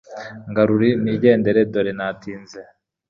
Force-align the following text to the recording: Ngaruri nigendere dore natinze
Ngaruri 0.49 0.89
nigendere 1.03 1.61
dore 1.71 1.91
natinze 1.97 2.59